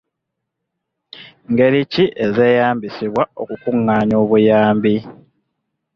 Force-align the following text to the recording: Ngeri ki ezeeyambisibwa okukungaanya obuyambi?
Ngeri 1.49 1.81
ki 1.91 2.03
ezeeyambisibwa 2.25 3.23
okukungaanya 3.41 4.15
obuyambi? 4.23 4.95